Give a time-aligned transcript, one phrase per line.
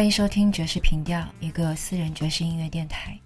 [0.00, 3.20] 欢迎收听爵士频调，一个私人爵士音乐电台。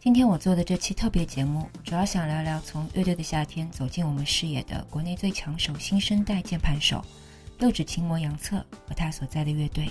[0.00, 7.00] 今天我做的这期特别节目，主要想聊聊从乐队的夏天走进我们视野的国内最抢手新生代键盘手
[7.60, 8.56] 六指琴魔杨策
[8.88, 9.88] 和他所在的乐队。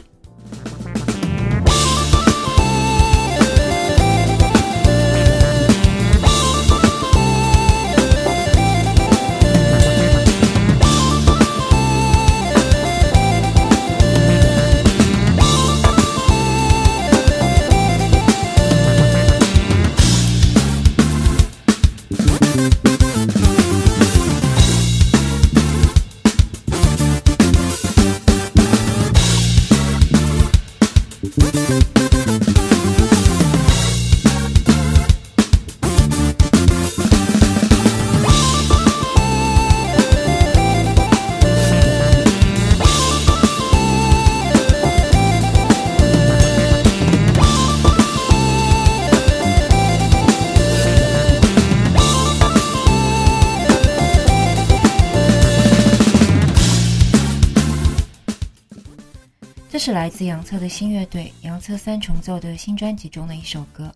[59.95, 63.89] 来自杨策的新乐队杨策三重奏的新专辑中的一首歌。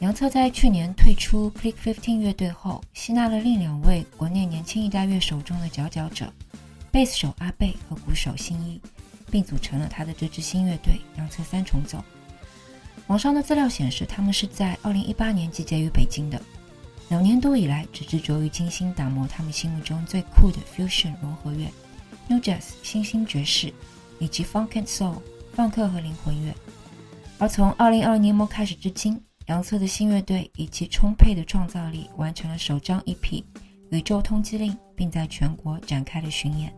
[0.00, 6.32] 杨策在去年退出 Click Fifteen 乐队后，吸纳了另两位国内年轻一代乐手中的佼佼者，
[6.90, 8.80] 贝斯手阿贝和鼓手新一，
[9.30, 12.02] 并组成了他的这支新乐队杨策三重奏。
[13.06, 16.42] 网上的资料显示，他们是在2018年集结于北京的，
[17.10, 21.68] 两年多以来只执着于精心打磨他们心目中最酷的 Fusion 融合乐、
[22.26, 23.72] New Jazz 新兴爵士。
[24.22, 25.16] 以及 Funk and Soul
[25.52, 26.54] 放克和灵魂乐，
[27.38, 33.16] 而从2022年末开始至今，杨策的新乐队以其充沛的创造力完成了首张 EP
[33.90, 36.72] 《宇宙通缉令》，并在全国展开了巡演。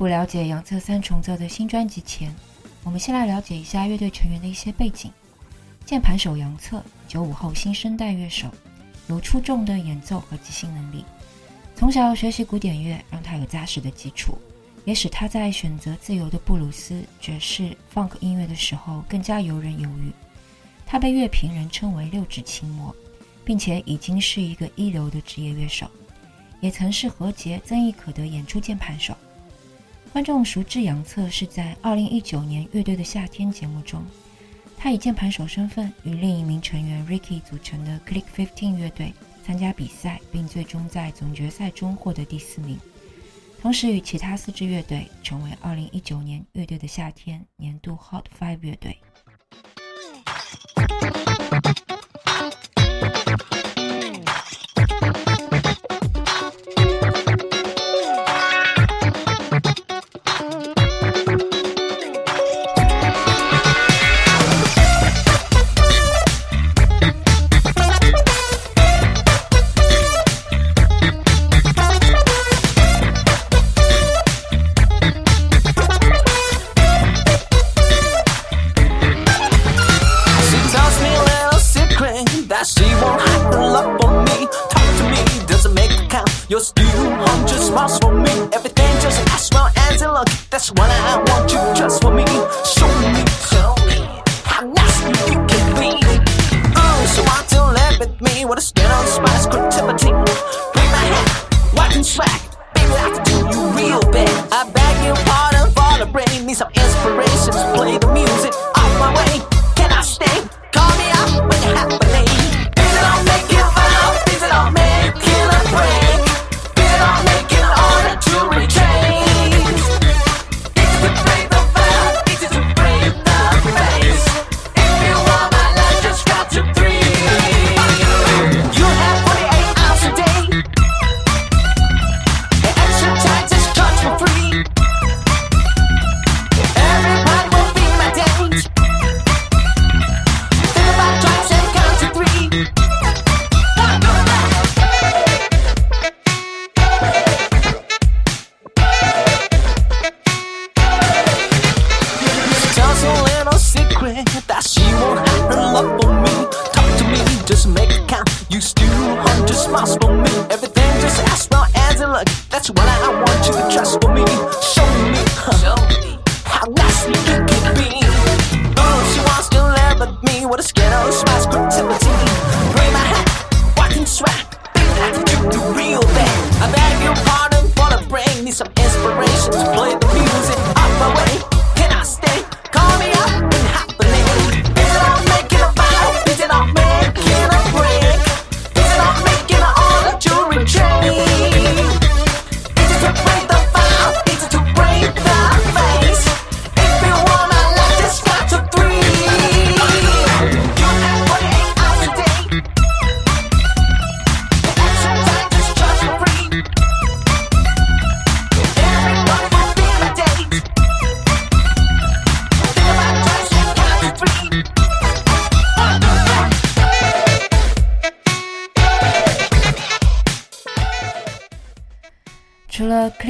[0.00, 2.34] 步了解杨策三重奏的新专辑前，
[2.84, 5.12] 我们先来了解一下乐队成员的一些背景。
[5.84, 8.50] 键盘手杨策，九五后新生代乐手，
[9.08, 11.04] 有出众的演奏和即兴能力。
[11.76, 14.38] 从小学习古典乐，让他有扎实的基础，
[14.86, 20.10] 也使他在选择自由的布鲁斯、爵士、funk 音乐的时候更加游刃有余。
[20.86, 22.96] 他被乐评人称为“六指琴魔”，
[23.44, 25.86] 并且已经是一个一流的职业乐手，
[26.62, 29.14] 也曾是何洁、曾轶可的演出键盘手。
[30.12, 34.04] 观众熟知杨策是在2019年《乐队的夏天》节目中，
[34.76, 39.14] 他以键盘手身份与另一名成员 Ricky 组成的 Click Fifteen 乐队
[39.46, 42.76] 参加比赛，并最终在总决赛中获得第四名，
[43.62, 48.98] 同时与其他四支乐队成为2019年《乐队的夏天》年度 Hot Five 乐队。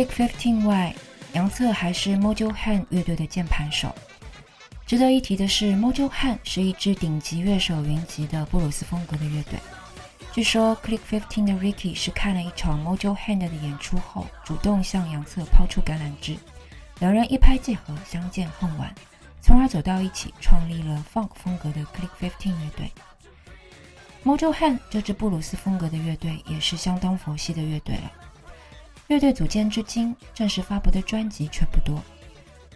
[0.00, 0.94] Click Fifteen 外，
[1.34, 3.94] 杨策还是 Mojo Hand 乐队的键盘手。
[4.86, 9.58] 值得一提的是，Mojo Hand 是一支顶级乐手云集的布鲁斯风格的乐队。
[10.32, 16.34] 据说 Click Fifteen 的 Ricky 是看了一场 Mojo Hand 的演出后，主动向杨策抛出橄榄枝，
[17.00, 18.94] 两人一拍即合，相见恨晚，
[19.42, 22.90] 从而走到一起，创立了 Funk 风格的 Click Fifteen 乐队。
[24.24, 28.10] Mojo Hand 这支布鲁斯风格的乐队也是相当佛系的乐队了。
[29.10, 32.00] 乐队组建至今，正式发布的专辑却不多。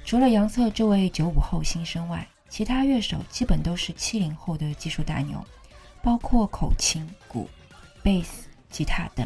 [0.05, 5.41] 除了杨策这位九五后新生外，其他乐手基本都是七零后的技术大牛，
[6.03, 7.49] 包括口琴、鼓、
[8.03, 9.25] 贝斯、吉他等。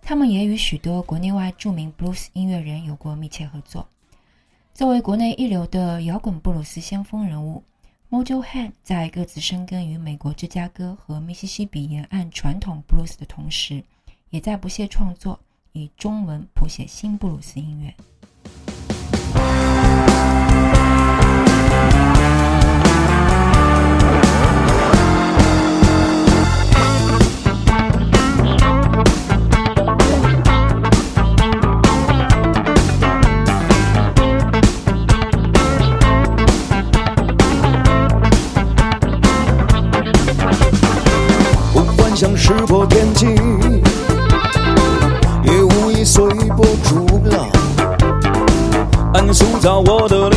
[0.00, 3.86] 他们也与许多国内外著名 blues 音乐人有过密切合作。
[4.72, 7.62] 作为国内一流的摇滚布鲁斯先锋人物
[8.08, 13.84] ，Mojo Han 在各自深耕于美国芝加哥和密西西比沿岸传统布鲁斯的同时，
[14.30, 15.38] 也在不懈创作。
[15.76, 17.94] 以中文谱写新布鲁斯音乐。
[49.66, 50.35] 到我的脸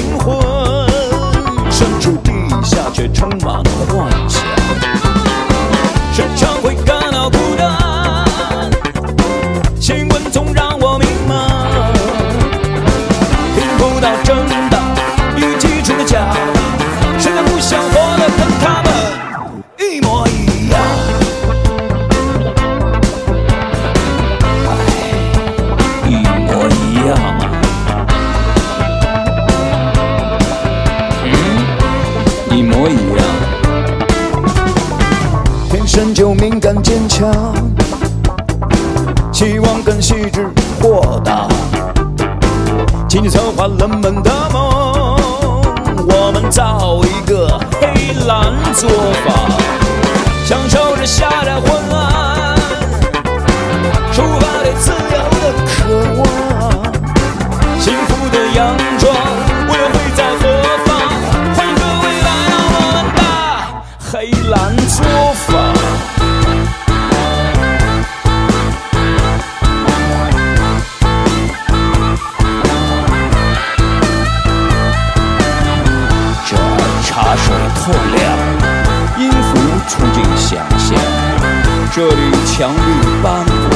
[82.59, 83.71] 里墙绿斑驳，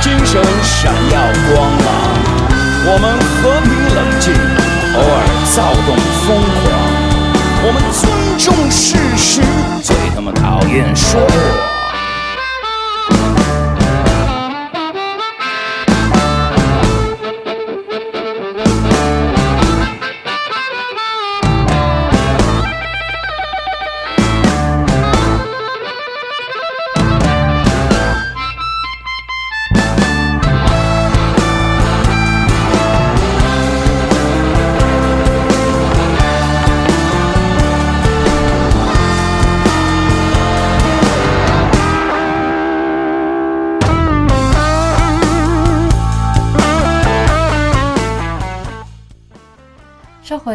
[0.00, 1.20] 精神闪耀
[1.52, 1.86] 光芒。
[2.84, 3.04] 我们
[3.36, 4.32] 和平冷静，
[4.94, 5.14] 偶尔
[5.54, 5.94] 躁动
[6.24, 6.64] 疯狂。
[7.64, 8.00] 我们尊
[8.38, 9.42] 重事实，
[9.82, 11.71] 最他妈讨厌说谎。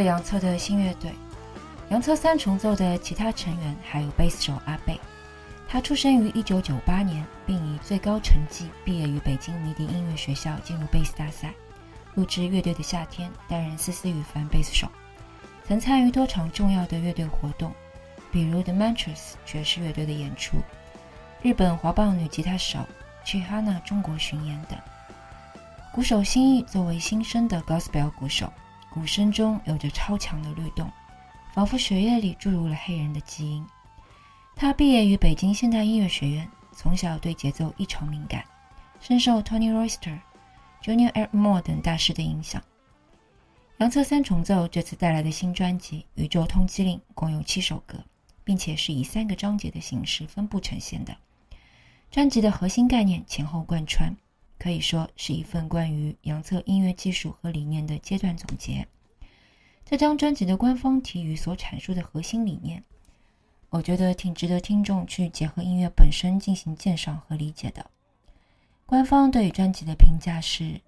[0.01, 1.11] 杨策的新乐队，
[1.89, 4.99] 杨策三重奏的其他成员还有贝斯手阿贝，
[5.67, 11.53] 他出生于1998年，并以最高成绩毕业于北京迷笛音乐学校，进入贝斯大赛，
[12.15, 14.87] 录制乐队的夏天，担任丝丝雨帆贝斯手，
[15.67, 17.73] 曾参与多场重要的乐队活动，
[18.31, 20.57] 比如 The Mantras 爵士乐队的演出，
[21.41, 22.79] 日本华棒女吉他手
[23.25, 24.77] Chihana 中国巡演等。
[25.93, 28.51] 鼓手新义作为新生的 Gospel 鼓手。
[28.97, 30.91] 鼓声中有着超强的律动，
[31.53, 33.63] 仿佛血液里注入了黑人的基因。
[34.55, 38.43] 他毕业于北京现代音乐学院，从小对节奏异常敏感，
[38.99, 40.17] 深受 Tony Royster、
[40.81, 42.59] Junior Eric Moore 等大师的影响。
[43.77, 48.03] 杨策三重奏这次带来的新专辑《宇宙通缉令》共有七首歌，
[48.43, 51.15] 并且是以三个章节的形式分布呈现的。
[52.09, 54.11] 专辑的核心概念前后贯穿。
[54.57, 58.87] 可以说是一份关于杨策音乐技术和理念的阶段总结。
[59.85, 62.83] 这张专辑的官方题语所阐述的核心理念，
[63.69, 67.85] 我觉得挺值得听众去结合音乐本身进行鉴赏和理解的。
[68.85, 70.81] 官方对专辑的评价是：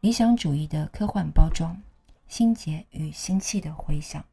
[0.00, 1.82] 理想主义的科幻包装，
[2.28, 4.24] 心结与心气的回响。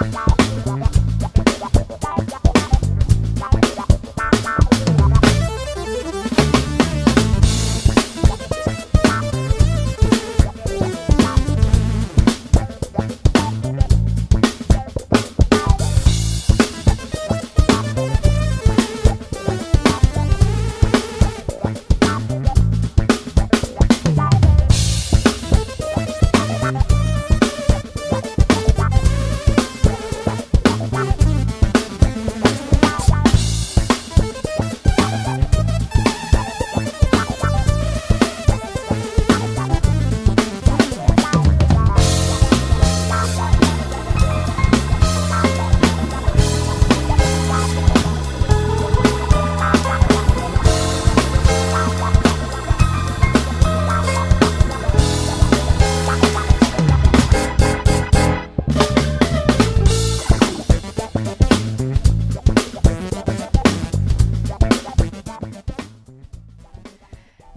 [0.00, 0.29] Bye.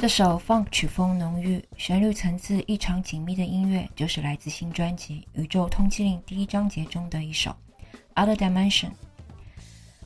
[0.04, 7.56] 这首 Funk 曲风浓郁、旋律层次异常紧密的音乐，就是来自新专辑《宇宙通缉令》第一章节中的一首
[8.22, 8.88] 《Other Dimension》。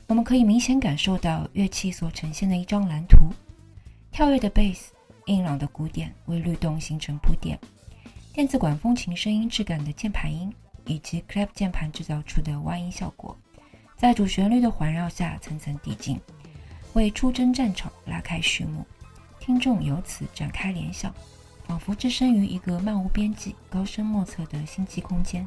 [0.06, 3.32] 我们可以明显感受到乐器所呈现的一张蓝图：
[4.12, 4.94] 跳跃的贝斯、
[5.26, 7.58] 硬朗的鼓点为律动形成铺垫，
[8.32, 13.36] 电子管风琴声音质感的键盘音，以及 Clap 键盘制造出的挖音效果，
[13.96, 16.20] 在主旋律的环绕下层层递进，
[16.92, 18.86] 为出征战场拉开序幕。
[19.48, 21.10] 听众由此展开联想，
[21.66, 25.46] 仿佛置身于一个漫无边际、高深莫测的星际空间。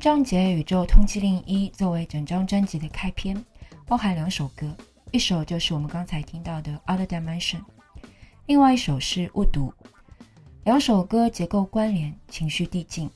[0.00, 3.44] 章节《宇宙通缉令一》作为整张专辑的开篇，
[3.84, 4.74] 包含两首歌，
[5.10, 7.58] 一首就是我们刚才听到的《Other Dimension》，
[8.46, 9.70] 另外一首是《误读》。
[10.64, 13.10] 两首歌结构关联，情绪递进。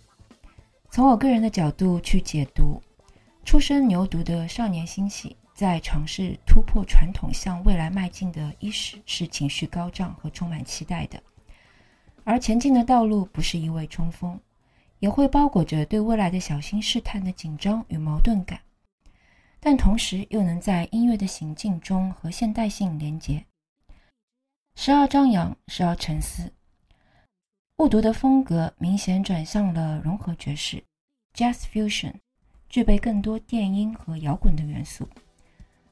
[0.91, 2.83] 从我个人的角度去解读，
[3.47, 11.19] 出身牛犊的少年欣喜，在尝试突破传统向未来迈进的伊始，是情绪高涨和充满期待的。
[12.25, 14.39] 而前进的道路不是一味冲锋。
[15.05, 18.59] 也会包裹着对未来的小心试探的紧张与矛盾感，
[19.61, 23.45] 但同时又能在音乐的行进中和现代性连接，
[24.77, 26.51] 时而张扬，时而沉思。
[27.77, 30.83] 误读的风格明显转向了融合爵士
[31.35, 32.15] （Jazz Fusion），
[32.71, 35.07] 具备更多电音和摇滚的元素。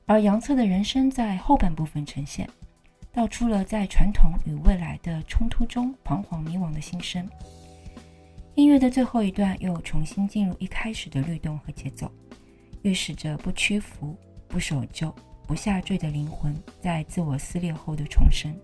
[0.07, 2.49] 而杨策的人生在后半部分呈现，
[3.13, 7.29] 道出了在传统与未来的冲突中彷徨迷惘的心声。
[8.55, 12.11] 音乐的最后一段又重新进入一开始的律动和节奏，
[12.83, 14.15] 预示着不屈服、
[14.47, 15.15] 不守旧、
[15.47, 18.55] 不下坠的灵魂在自我撕裂后的重生。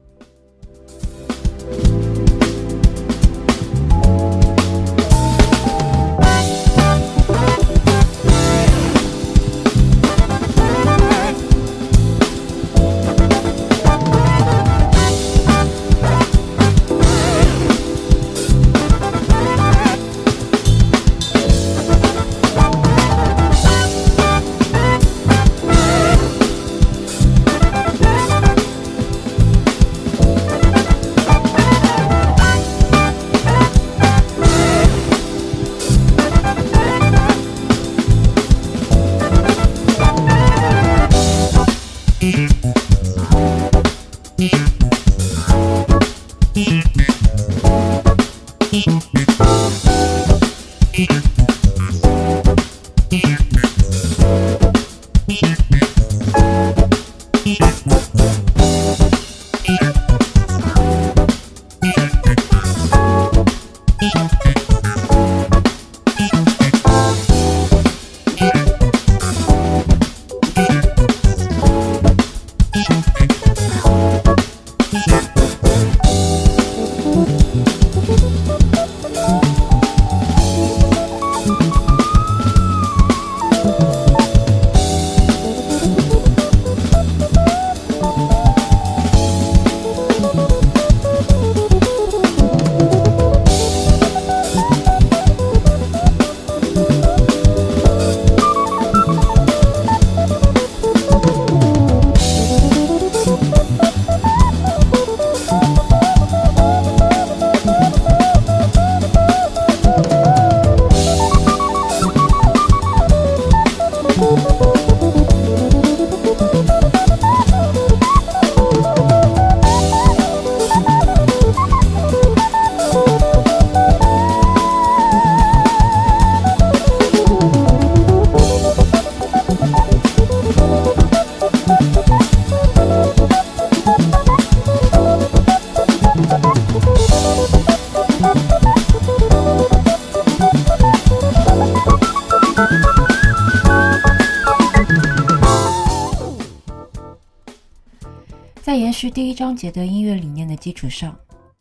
[149.01, 151.17] 是第一章节的音乐理念的基础上，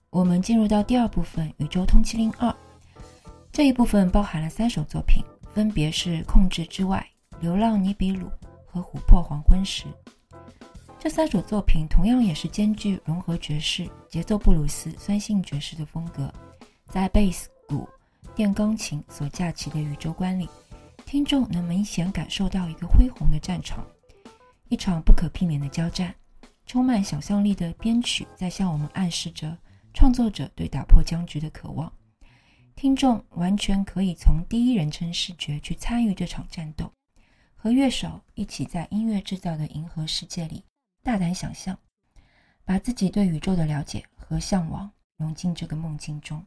[0.09, 2.49] 我们进入到第二部分《宇宙通缉令二》。
[3.51, 5.23] 这一部分包含了三首作品，
[5.53, 7.07] 分别是《控制之外》、
[7.39, 8.27] 《流浪尼比鲁》
[8.65, 9.83] 和《琥珀黄昏时》。
[10.97, 16.33] 这三首作品同样也是兼具融合爵士、节奏布鲁斯、酸性爵士的风格，
[16.87, 17.87] 在贝斯、鼓、
[18.33, 20.49] 电钢琴所架起的宇宙观里，
[21.05, 23.85] 听众能明显感受到一个恢宏的战场，
[24.69, 26.11] 一场不可避免的交战。
[26.67, 29.57] 充满想象力的编曲在向我们暗示着
[29.93, 31.91] 创作者对打破僵局的渴望。
[32.75, 36.91] 听众完全可以从第一人称视觉去参与这场战斗，
[37.55, 40.63] 和乐手一起在音乐制造的银河世界里
[41.01, 41.79] 大胆想象，
[42.65, 46.45] 把自己对宇宙的了解和向往融进这个梦境中。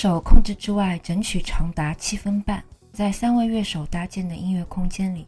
[0.00, 5.26] 手控制之外整曲长达七分半，在三位乐手搭建的音乐空间里，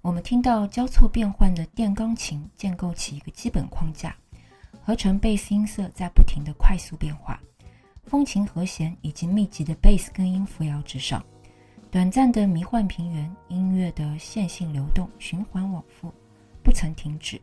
[0.00, 4.16] 我们听到交错变换的电钢琴建构起一个基本框架，
[4.82, 7.38] 合成贝斯音色在不停的快速变化，
[8.06, 11.22] 风琴和弦以及密集的贝斯根音扶摇直上，
[11.90, 16.10] 短暂的迷幻平原，音乐的线性流动，循环往复，
[16.62, 17.38] 不曾停止。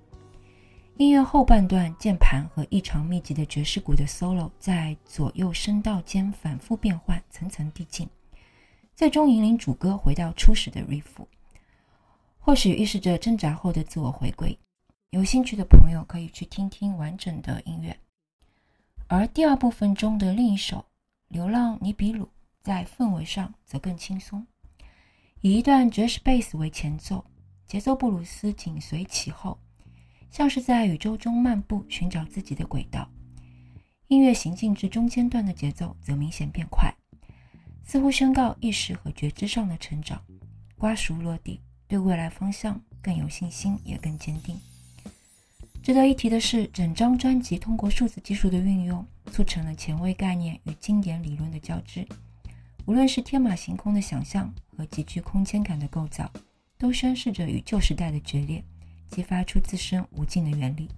[0.98, 8.08] 音乐后半段，键盘和异常密集的爵士鼓的 solo 在左右声道间反复变换，层层递进，
[8.96, 11.26] 最终引领主歌回到初始的 riff，
[12.38, 14.56] 或许预示着挣扎后的自我回归。
[15.10, 17.98] 有兴趣的朋友可以去听听完整的音乐。
[19.08, 20.78] 而第二部分中的另一首
[21.28, 22.26] 《流浪尼比鲁》
[22.62, 24.46] 在氛围上则更轻松，
[25.42, 27.26] 以一段爵士贝斯为前奏，
[27.66, 29.58] 节奏布鲁斯紧随其后。
[30.34, 33.08] 像是在宇宙中漫步，寻找自己的轨道。
[34.08, 36.92] 音乐行进至中间段的节奏则明显变快，
[37.84, 40.20] 似乎宣告意识和觉知上的成长。
[40.76, 44.60] 瓜熟落地，对未来方向更有信心，也更坚定。
[45.84, 52.08] 值得一提的是，整张专辑通过数字技术的运用，促成了前卫概念与经典理论的交织。
[52.88, 56.28] 无论是天马行空的想象和极具空间感的构造，
[56.80, 58.64] 都宣示着与旧时代的决裂。
[59.14, 60.90] 激发出自身无尽的原力。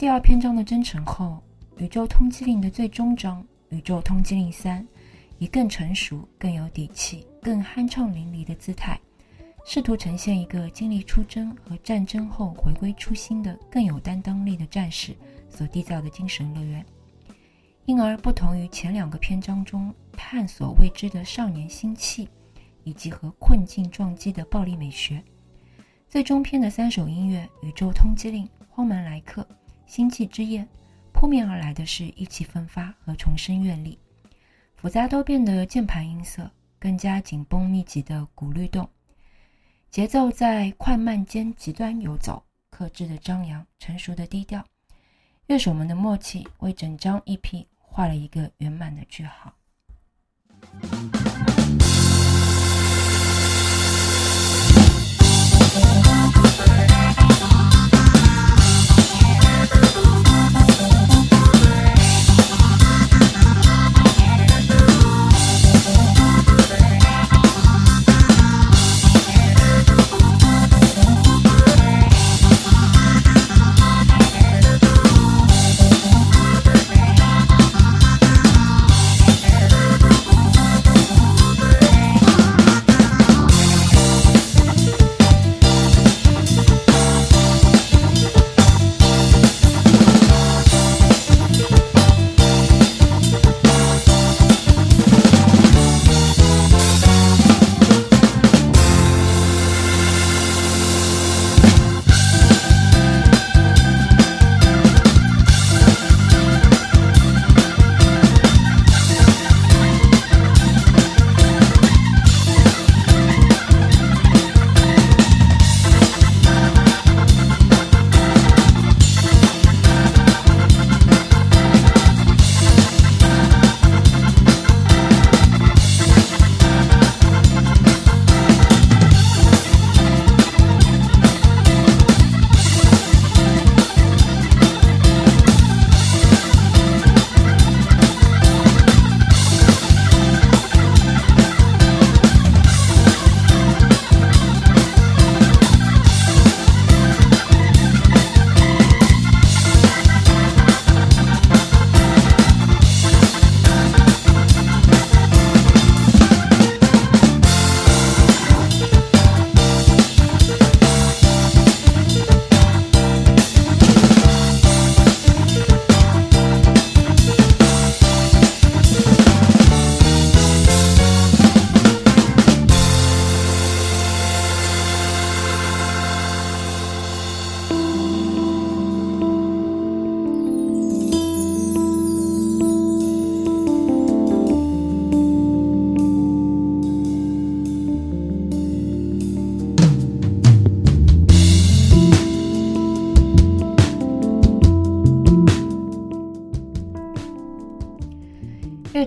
[0.00, 1.42] 第二篇章的征程后，
[1.78, 4.82] 《宇宙通缉令》的最终章《宇宙通缉令三》
[5.36, 8.98] 以更成熟、更有底气、更酣畅淋漓的姿态，
[9.62, 15.14] 试图呈现一个经历出征和战争后回归初心的更有担当力的战士
[15.50, 16.82] 所缔造的精神乐园。
[17.84, 22.26] 因而，不同于前两个篇章中探索未知的少年心气
[22.84, 25.22] 以及和困境撞击的暴力美学，
[26.08, 28.46] 最终篇的三首音乐《宇宙通缉令》。
[28.72, 29.46] 荒蛮来客，
[29.90, 30.64] 星际之夜，
[31.12, 33.98] 扑面而来的是意气风发和重生阅历，
[34.76, 36.48] 复杂多变的键盘音色，
[36.78, 38.88] 更加紧绷密集的鼓律动，
[39.90, 44.64] 节奏在快慢间极端游走，克制的张扬，成熟的低调，
[45.48, 49.52] 乐手们的默契为整张 EP 画了一个圆满的句号。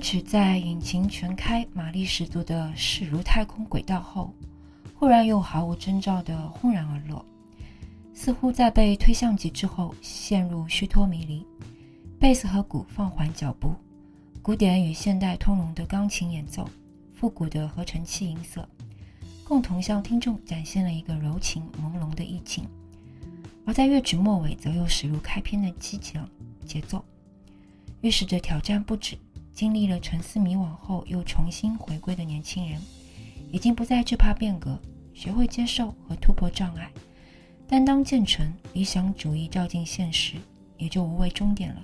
[0.04, 4.34] 曲在引擎全开、马力十足的驶入太空轨道后，
[4.94, 7.26] 忽然又毫无征兆地轰然而落，
[8.14, 11.48] 似乎在被推向极致后陷入虚脱迷离。
[12.20, 13.74] 贝斯和鼓放缓脚步，
[14.42, 16.70] 古典与现代通融的钢琴演奏，
[17.14, 18.68] 复古的合成器音色，
[19.46, 22.68] 共同向听众展现了一个柔情朦胧的意境。
[23.66, 26.22] 而在乐曲末尾，则又驶入开篇的激情
[26.66, 27.04] 节奏，
[28.02, 29.18] 预示着挑战不止。
[29.54, 32.82] 经历了沉思迷惘后又重新回归的年轻人，
[33.52, 34.80] 已经不再惧怕变革，
[35.14, 36.92] 学会接受和突破障碍，
[37.68, 40.38] 担当建成，理想主义照进现实，
[40.78, 41.82] 也就无畏终点了。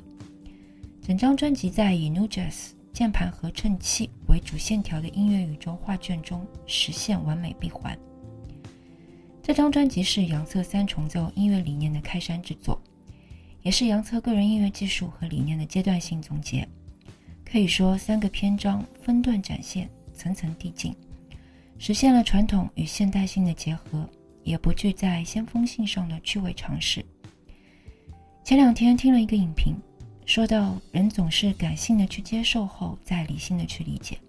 [1.02, 7.98] 整张专辑在以 New Jazz 键盘合成器为主线条的音乐宇宙画卷中实现完美闭环。
[9.44, 12.82] 这张专辑是杨策三重奏音乐理念的开山之作，
[13.62, 16.68] 也是杨策个人音乐技术和理念的阶段性总结。
[17.52, 20.96] 可以说，三个篇章分段展现，层层递进，
[21.80, 24.08] 实现了传统与现代性的结合，
[24.44, 27.04] 也不惧在先锋性上的趣味尝试。
[28.44, 29.76] 前两天听了一个影评，
[30.28, 34.20] 说到人总是感性的去接受后，再理性的去理解。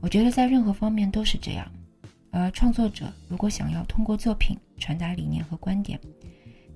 [0.00, 1.68] 我觉得在任何方面都是这样。
[2.30, 5.98] 而创作者如果想要通过作品传达理念和观点，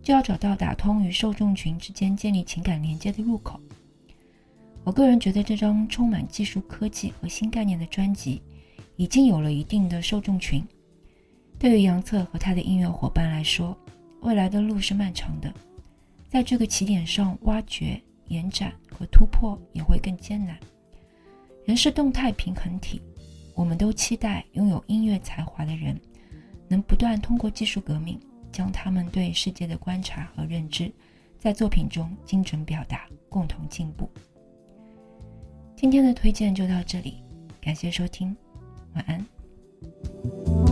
[0.03, 3.61] 就要找到打通与受众群之间建立情感连接的入口。
[4.85, 8.41] 我个人觉得这张充满技术科技和新概念的专辑，
[8.97, 10.65] 已经有了一定的受众群。
[11.59, 13.77] 对于杨策和他的音乐伙伴来说，
[14.23, 15.53] 未来的路是漫长的，
[16.29, 20.59] 在这个起点上挖掘、延展和突破也会更艰难。
[21.65, 23.01] 人是动态平衡体，
[23.55, 26.01] 我们都期待拥有音乐才华的人，
[26.67, 28.19] 能不断通过技术革命，
[28.51, 30.91] 将他们对世界的观察和认知，
[31.39, 34.11] 在作品中精准表达，共同进步。
[35.81, 37.19] 今天的推荐就到这里
[37.61, 38.37] 感谢收听
[38.95, 40.68] 晚安。